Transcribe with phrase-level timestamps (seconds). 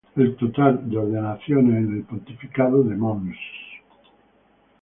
[0.15, 3.35] El total de ordenaciones en el pontificado de Mons.